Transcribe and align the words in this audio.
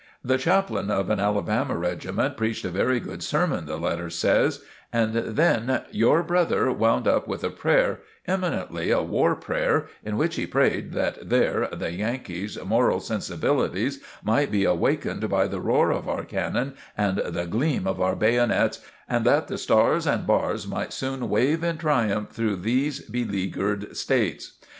The 0.23 0.39
chaplain 0.39 0.89
of 0.89 1.11
an 1.11 1.19
Alabama 1.19 1.77
regiment 1.77 2.35
preached 2.35 2.65
a 2.65 2.69
very 2.69 2.99
good 2.99 3.21
sermon, 3.21 3.67
the 3.67 3.77
letter 3.77 4.09
says, 4.09 4.63
and 4.91 5.13
then 5.13 5.83
"your 5.91 6.23
brother 6.23 6.71
wound 6.71 7.07
up 7.07 7.27
with 7.27 7.43
a 7.43 7.51
prayer 7.51 7.99
eminently 8.25 8.89
a 8.89 9.03
war 9.03 9.35
prayer 9.35 9.85
in 10.03 10.17
which 10.17 10.37
he 10.37 10.47
prayed 10.47 10.93
that 10.93 11.29
their 11.29 11.67
(the 11.67 11.91
Yankees') 11.91 12.57
moral 12.65 12.99
sensibilities 12.99 14.01
might 14.23 14.49
be 14.49 14.63
awakened 14.63 15.29
by 15.29 15.45
the 15.45 15.61
'roar 15.61 15.91
of 15.91 16.09
our 16.09 16.23
cannon 16.23 16.73
and 16.97 17.19
the 17.19 17.45
gleam 17.45 17.85
of 17.85 18.01
our 18.01 18.15
bayonets 18.15 18.79
and 19.07 19.23
that 19.23 19.49
the 19.49 19.57
stars 19.59 20.07
and 20.07 20.25
bars 20.25 20.65
might 20.65 20.93
soon 20.93 21.29
wave 21.29 21.63
in 21.63 21.77
triumph 21.77 22.29
through 22.31 22.55
these 22.55 23.01
beleagured 23.07 23.95
states!' 23.95 24.57